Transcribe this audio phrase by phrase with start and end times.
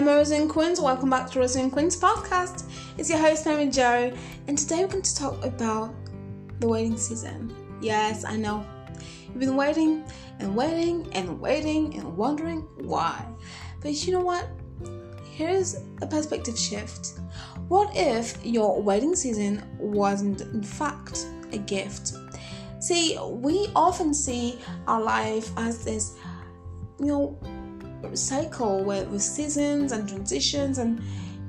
[0.00, 0.80] Hello, Resilient Queens.
[0.80, 2.64] Welcome back to Resilient Queens podcast.
[2.96, 4.10] It's your host, Mary Joe,
[4.48, 5.92] and today we're going to talk about
[6.58, 7.54] the waiting season.
[7.82, 8.64] Yes, I know.
[9.26, 10.02] You've been waiting
[10.38, 13.22] and waiting and waiting and wondering why.
[13.82, 14.48] But you know what?
[15.32, 17.20] Here's a perspective shift.
[17.68, 22.14] What if your waiting season wasn't, in fact, a gift?
[22.78, 26.16] See, we often see our life as this,
[26.98, 27.38] you know,
[28.14, 31.00] cycle with, with seasons and transitions and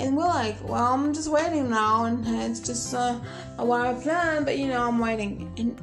[0.00, 3.20] and we're like, well, I'm just waiting now, and it's just uh,
[3.56, 5.78] what I plan, but you know, I'm waiting, and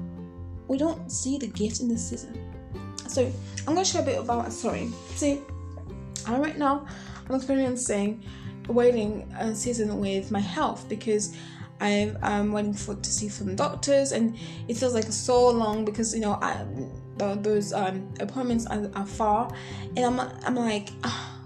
[0.67, 2.35] we don't see the gift in the season.
[3.07, 4.89] So I'm gonna share a bit about a story.
[5.15, 5.41] See,
[6.25, 6.87] I right now
[7.29, 8.23] I'm experiencing
[8.67, 11.33] waiting a season with my health because
[11.79, 14.35] i am waiting for to see some doctors, and
[14.67, 16.65] it feels like so long because you know I
[17.17, 19.53] those um, appointments are, are, far,
[19.95, 21.39] and I'm I'm like, oh,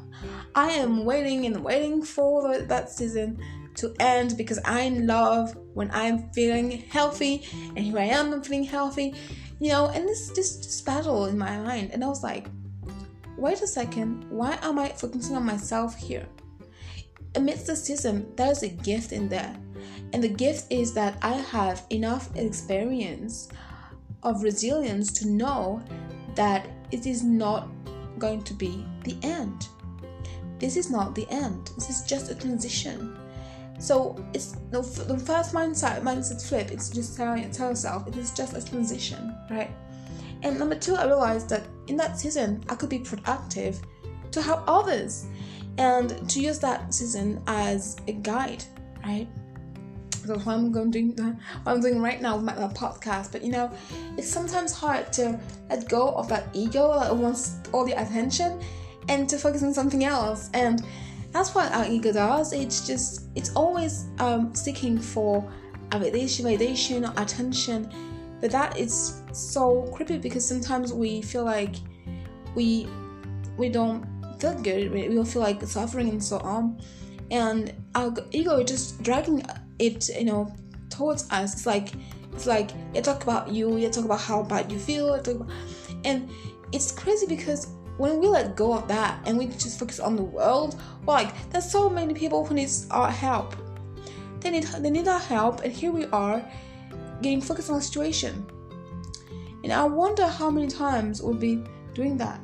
[0.55, 3.39] I am waiting and waiting for that season
[3.75, 8.63] to end because I love when I'm feeling healthy, and here I am, I'm feeling
[8.63, 9.15] healthy,
[9.59, 12.47] you know, and this this this battle in my mind, and I was like,
[13.37, 16.27] wait a second, why am I focusing on myself here?
[17.35, 19.55] Amidst the season, there's a gift in there.
[20.13, 23.47] And the gift is that I have enough experience
[24.23, 25.81] of resilience to know
[26.35, 27.67] that it is not
[28.19, 29.67] going to be the end.
[30.59, 31.71] This is not the end.
[31.75, 33.17] This is just a transition.
[33.79, 36.71] So it's the, the first mindset mindset flip.
[36.71, 39.71] It's just telling tell yourself it is just a transition, right?
[40.43, 43.81] And number two, I realized that in that season I could be productive
[44.31, 45.25] to help others
[45.77, 48.63] and to use that season as a guide,
[49.03, 49.27] right?
[50.31, 51.23] So what I'm going to do,
[51.63, 53.33] what I'm doing right now with my, my, podcast.
[53.33, 53.69] But you know,
[54.17, 55.37] it's sometimes hard to
[55.69, 58.61] let go of that ego that wants all the attention
[59.09, 60.49] and to focus on something else.
[60.53, 60.85] And
[61.33, 62.53] that's what our ego does.
[62.53, 65.51] It's just it's always um, seeking for
[65.89, 67.91] validation, validation, attention.
[68.39, 71.75] But that is so creepy because sometimes we feel like
[72.55, 72.87] we
[73.57, 74.05] we don't
[74.39, 74.93] feel good.
[74.93, 76.81] We, we feel like suffering and so on.
[77.31, 79.43] And our ego is just dragging
[79.81, 80.53] it you know
[80.89, 81.53] towards us.
[81.53, 81.89] It's like
[82.33, 85.47] it's like you talk about you you talk about how bad you feel about,
[86.05, 86.29] and
[86.71, 90.23] it's crazy because when we let go of that and we just focus on the
[90.23, 93.55] world like there's so many people who need our help.
[94.39, 96.43] They need they need our help and here we are
[97.21, 98.45] getting focused on the situation.
[99.63, 102.39] And i wonder how many times we'll be doing that.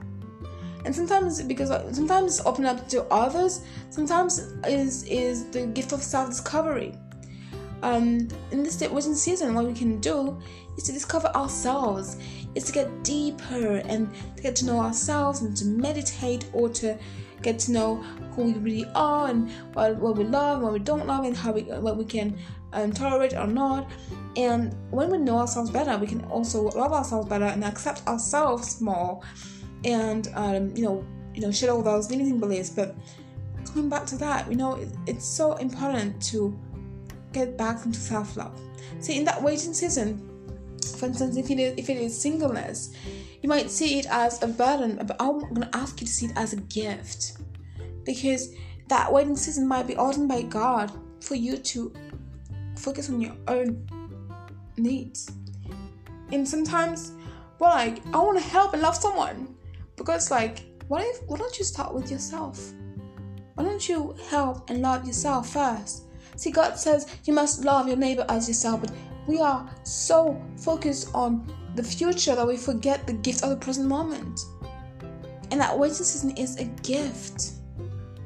[0.85, 3.61] And sometimes because sometimes open up to others.
[3.89, 6.93] Sometimes is is the gift of self-discovery
[7.83, 10.37] um, in this waiting season, what we can do
[10.77, 12.17] is to discover ourselves,
[12.55, 16.97] is to get deeper and to get to know ourselves and to meditate or to
[17.41, 17.95] get to know
[18.31, 21.51] who we really are and what, what we love, what we don't love, and how
[21.51, 22.37] we what we can
[22.73, 23.89] um, tolerate or not.
[24.35, 28.81] And when we know ourselves better, we can also love ourselves better and accept ourselves
[28.81, 29.21] more,
[29.83, 32.69] and um, you know, you know, shed all those limiting beliefs.
[32.69, 32.95] But
[33.65, 36.57] coming back to that, you know, it, it's so important to
[37.37, 38.59] get back into self love.
[38.99, 40.37] See, in that waiting season,
[40.97, 42.93] for instance, if it is, if it is singleness,
[43.41, 46.27] you might see it as a burden, but I'm going to ask you to see
[46.27, 47.37] it as a gift
[48.03, 48.53] because
[48.87, 51.93] that waiting season might be ordained by God for you to
[52.77, 53.87] focus on your own
[54.77, 55.31] needs.
[56.31, 57.11] And sometimes
[57.59, 59.55] we're like, I want to help and love someone
[59.95, 62.73] because, like, what if, why don't you start with yourself?
[63.55, 66.06] Why don't you help and love yourself first?
[66.37, 68.91] See, God says you must love your neighbor as yourself, but
[69.27, 73.87] we are so focused on the future that we forget the gift of the present
[73.87, 74.41] moment.
[75.49, 77.53] And that waiting season is a gift.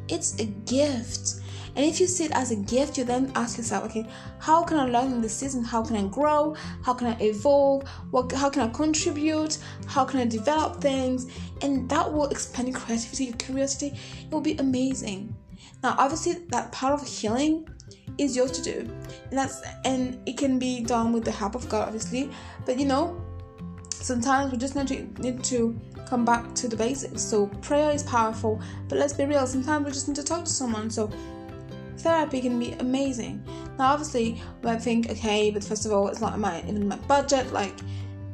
[0.09, 1.41] It's a gift.
[1.73, 4.05] And if you see it as a gift, you then ask yourself, okay,
[4.39, 5.63] how can I learn in this season?
[5.63, 6.53] How can I grow?
[6.83, 7.87] How can I evolve?
[8.09, 9.57] What, how can I contribute?
[9.87, 11.27] How can I develop things?
[11.61, 13.97] And that will expand your creativity, your curiosity.
[14.25, 15.33] It will be amazing.
[15.81, 17.69] Now, obviously, that part of healing
[18.21, 18.79] is yours to do.
[19.29, 22.29] And that's and it can be done with the help of god obviously.
[22.65, 23.21] But you know
[23.89, 27.21] sometimes we just need to need to come back to the basics.
[27.21, 30.51] So prayer is powerful but let's be real sometimes we just need to talk to
[30.51, 30.89] someone.
[30.89, 31.09] So
[31.97, 33.43] therapy can be amazing.
[33.77, 36.97] Now obviously we might think okay but first of all it's not my even my
[37.07, 37.73] budget like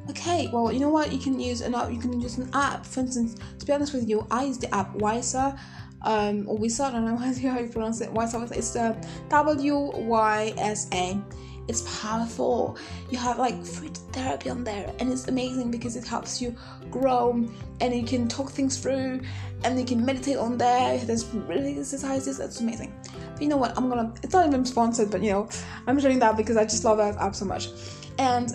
[0.09, 1.11] okay well you know what?
[1.11, 2.85] You can use an app you can use an app.
[2.85, 5.57] For instance to be honest with you i use the app wiser
[6.03, 7.17] um, or Wysa, I don't know
[7.51, 8.95] how you pronounce it, Wysa, it's uh,
[9.29, 11.19] W Y S A.
[11.67, 12.77] it's powerful.
[13.09, 16.55] You have like free therapy on there, and it's amazing because it helps you
[16.89, 17.45] grow
[17.81, 19.21] and you can talk things through
[19.63, 20.97] and you can meditate on there.
[20.99, 22.93] There's breathing exercises, that's amazing.
[23.33, 23.77] But you know what?
[23.77, 25.49] I'm gonna, it's not even sponsored, but you know,
[25.87, 27.69] I'm showing that because I just love that app so much.
[28.17, 28.53] And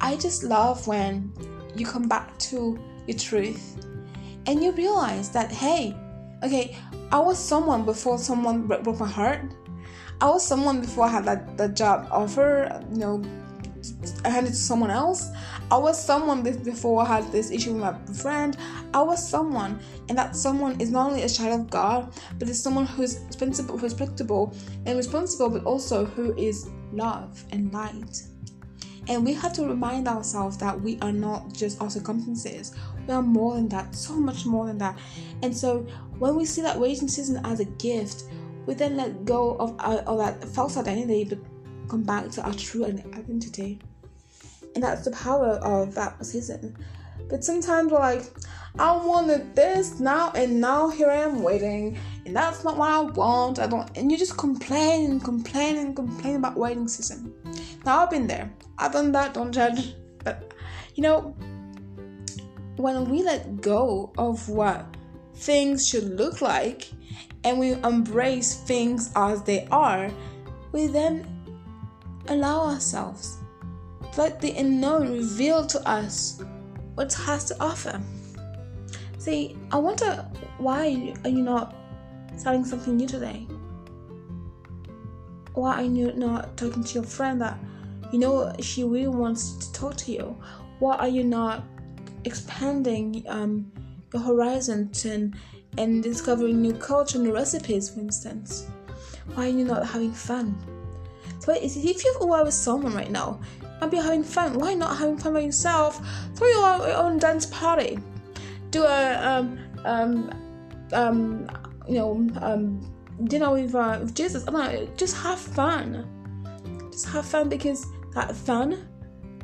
[0.00, 1.32] I just love when
[1.76, 3.84] you come back to your truth
[4.46, 5.94] and you realize that, hey,
[6.42, 6.76] okay,
[7.12, 9.42] I was someone before someone broke my heart
[10.22, 13.22] I was someone before I had that, that job offer, you know,
[14.22, 15.30] I handed to someone else.
[15.70, 18.54] I was someone before I had this issue with my friend.
[18.92, 22.62] I was someone, and that someone is not only a child of God, but is
[22.62, 24.54] someone who's respectable
[24.84, 28.22] and responsible, but also who is love and light.
[29.08, 32.76] And we have to remind ourselves that we are not just our circumstances.
[33.08, 34.98] We are more than that, so much more than that.
[35.42, 35.86] And so
[36.20, 38.24] when we see that waiting season as a gift,
[38.66, 41.38] we then let go of, our, of that false identity but
[41.88, 43.80] come back to our true identity.
[44.74, 46.76] And that's the power of that season.
[47.28, 48.24] But sometimes we're like,
[48.78, 53.00] I wanted this now, and now here I am waiting, and that's not what I
[53.00, 53.58] want.
[53.58, 57.34] I don't, and you just complain and complain and complain about waiting season.
[57.84, 59.34] Now I've been there, I've done that.
[59.34, 60.54] Don't judge, but
[60.94, 61.34] you know,
[62.76, 64.96] when we let go of what
[65.40, 66.90] things should look like
[67.44, 70.10] and we embrace things as they are,
[70.72, 71.26] we then
[72.28, 73.40] allow ourselves
[74.16, 76.42] let the unknown reveal to us
[76.94, 78.00] what has to offer.
[79.18, 80.26] See, I wonder
[80.58, 81.74] why are you not
[82.36, 83.46] starting something new today?
[85.54, 87.58] Why are you not talking to your friend that
[88.12, 90.36] you know she really wants to talk to you?
[90.80, 91.64] Why are you not
[92.24, 93.70] expanding um,
[94.12, 95.34] your horizon and
[95.78, 98.66] and discovering new culture, new recipes, for instance?
[99.34, 100.56] Why are you not having fun?
[101.38, 103.40] So if you're aware with someone right now,
[103.80, 104.58] maybe you're having fun.
[104.58, 106.00] Why not having fun by yourself?
[106.34, 107.98] Throw your, own dance party.
[108.70, 110.30] Do a um um
[110.92, 111.48] um
[111.88, 112.80] you know um
[113.24, 114.44] dinner with uh, with Jesus.
[114.46, 114.88] Know.
[114.96, 116.06] Just have fun.
[116.90, 118.86] Just have fun because that fun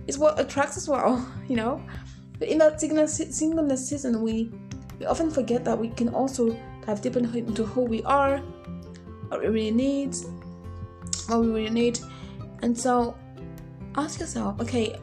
[0.07, 1.27] is what attracts as well.
[1.49, 1.81] You know.
[2.39, 4.51] But in that singleness season, we
[4.99, 6.57] we often forget that we can also
[6.87, 8.39] dive deeper into who we are,
[9.29, 10.17] what we really need,
[11.29, 11.99] what we really need.
[12.63, 13.17] And so
[13.97, 14.99] ask yourself, okay,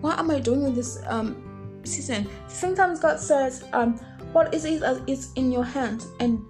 [0.00, 2.28] what am I doing with this um, season?
[2.48, 3.98] Sometimes God says, um,
[4.32, 6.06] what is it that is in your hands?
[6.20, 6.44] And,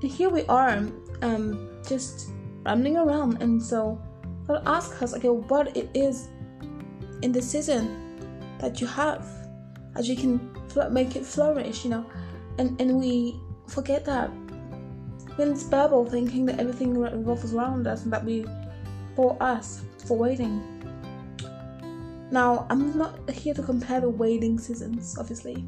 [0.00, 0.86] and here we are,
[1.22, 2.30] um, just
[2.64, 3.42] rambling around.
[3.42, 4.00] And so
[4.46, 6.28] God asks us, okay, what it is
[7.22, 9.26] in the season that you have,
[9.98, 10.40] as you can
[10.90, 12.06] make it flourish, you know.
[12.58, 14.30] And and we forget that
[15.38, 18.46] in this bubble thinking that everything revolves around us and that we
[19.14, 20.62] for us for waiting.
[22.30, 25.64] Now i'm not here to compare the waiting seasons obviously.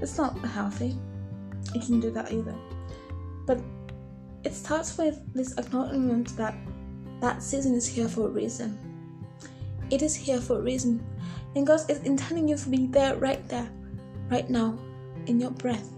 [0.00, 0.96] It's not healthy.
[1.74, 2.54] You can do that either.
[3.46, 3.60] But
[4.44, 6.54] it starts with this acknowledgement that
[7.20, 8.78] that season is here for a reason.
[9.90, 11.04] It is here for a reason
[11.54, 13.70] and god is intending you to be there right there
[14.30, 14.78] right now
[15.26, 15.90] in your breath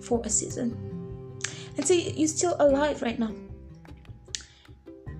[0.00, 0.76] for a season.
[1.76, 3.32] And see, you're still alive right now.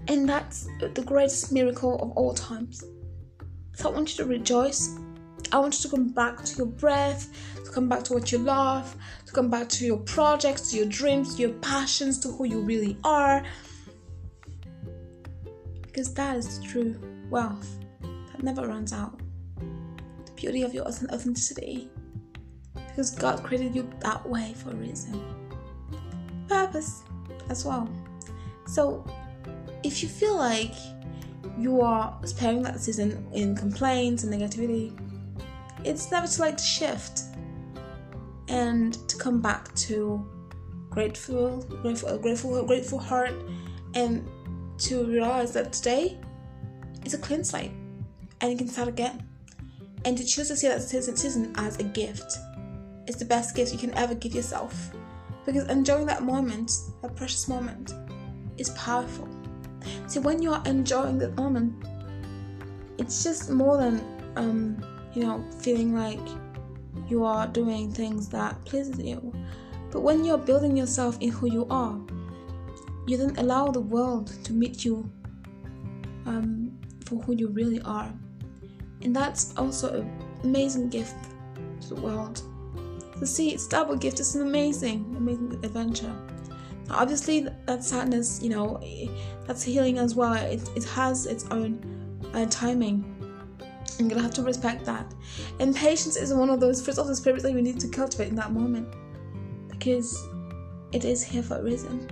[0.09, 2.83] And that's the greatest miracle of all times.
[3.75, 4.99] So I want you to rejoice.
[5.53, 7.31] I want you to come back to your breath,
[7.65, 8.95] to come back to what you love,
[9.27, 12.99] to come back to your projects, to your dreams, your passions, to who you really
[13.05, 13.45] are.
[15.83, 16.99] Because that is true
[17.31, 19.21] wealth that never runs out.
[20.39, 21.91] Beauty of your authenticity
[22.75, 25.21] because God created you that way for a reason.
[26.47, 27.03] Purpose
[27.49, 27.89] as well.
[28.69, 29.05] So,
[29.83, 30.75] if you feel like
[31.59, 34.97] you are sparing that season in complaints and negativity,
[35.83, 37.23] it's never too late to shift
[38.47, 40.25] and to come back to
[40.89, 43.35] grateful, grateful, grateful, grateful heart,
[43.95, 44.25] and
[44.79, 46.17] to realize that today
[47.05, 47.73] is a clean slate
[48.41, 49.25] and you can start again.
[50.09, 52.39] And to choose to see that season, as a gift
[53.07, 54.91] is the best gift you can ever give yourself.
[55.45, 56.73] Because enjoying that moment,
[57.03, 57.93] that precious moment,
[58.57, 59.29] is powerful.
[60.07, 61.85] See, when you are enjoying that moment,
[62.97, 64.03] it's just more than,
[64.37, 66.27] um, you know, feeling like
[67.07, 69.31] you are doing things that pleases you.
[69.91, 72.01] But when you're building yourself in who you are,
[73.07, 75.13] you then allow the world to meet you
[76.25, 78.11] um, for who you really are.
[79.03, 80.11] And that's also an
[80.45, 81.17] amazing gift
[81.83, 82.43] to the world.
[83.19, 84.21] So see, it's double gift.
[84.21, 86.15] It's an amazing, amazing adventure.
[86.89, 88.81] Now, obviously, that sadness, you know,
[89.47, 90.35] that's healing as well.
[90.35, 91.81] It, it has its own
[92.35, 93.15] uh, timing.
[93.99, 95.13] I'm gonna have to respect that.
[95.59, 98.29] And patience is one of those fruits of the spirit that we need to cultivate
[98.29, 98.89] in that moment.
[99.69, 100.29] Because
[100.93, 102.09] it is here for a reason.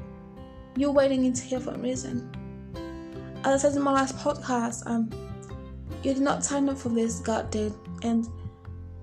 [0.76, 2.31] You're waiting into here for a reason.
[3.45, 5.09] As I said in my last podcast, um,
[6.06, 7.75] you did not sign up for this, God did.
[8.02, 8.28] And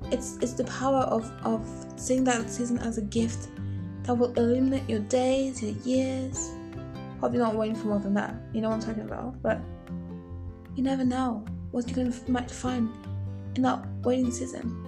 [0.09, 1.67] it's it's the power of, of
[1.97, 3.49] seeing that season as a gift
[4.03, 6.51] that will illuminate your days, your years.
[7.19, 8.35] Probably not waiting for more than that.
[8.53, 9.41] You know what I'm talking about?
[9.41, 9.59] But
[10.75, 12.89] you never know what you're gonna might find
[13.55, 14.87] in that waiting season.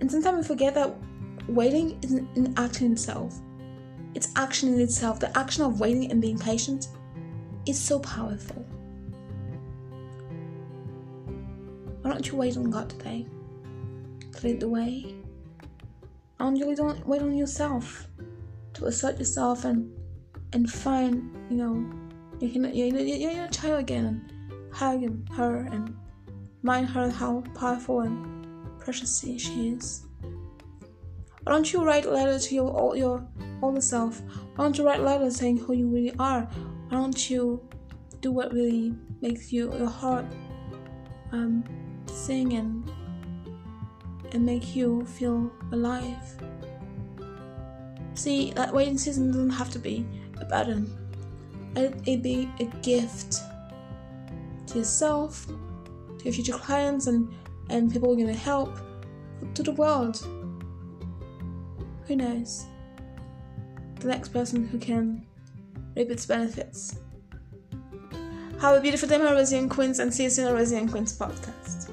[0.00, 0.96] And sometimes we forget that
[1.46, 3.38] waiting is an action in itself.
[4.14, 5.20] It's action in itself.
[5.20, 6.88] The action of waiting and being patient
[7.66, 8.66] is so powerful.
[12.06, 13.26] Why don't you wait on God today?
[14.34, 15.16] To lead the way.
[16.36, 16.68] Why don't you
[17.04, 18.06] wait on yourself
[18.74, 19.92] to assert yourself and
[20.52, 21.84] and find, you know,
[22.38, 25.96] you can you're, you're, you're a child again and hug her and
[26.62, 30.06] remind her how powerful and precious she is.
[31.42, 33.26] Why don't you write letters to your all your
[33.62, 34.22] older self?
[34.54, 36.42] Why don't you write letters saying who you really are?
[36.88, 37.60] Why don't you
[38.20, 40.26] do what really makes you your heart
[41.32, 41.64] um,
[42.16, 42.90] sing and
[44.32, 46.42] and make you feel alive?
[48.14, 50.06] See, that waiting season doesn't have to be
[50.40, 50.90] a burden.
[51.76, 53.40] It be a gift
[54.68, 57.32] to yourself, to your future clients, and
[57.68, 58.78] and people you're gonna help,
[59.54, 60.26] to the world.
[62.06, 62.64] Who knows?
[64.00, 65.26] The next person who can
[65.94, 66.96] reap its benefits.
[68.60, 71.85] Have a beautiful day, my Resilient Queens, and see you soon on Resilient Queens podcast.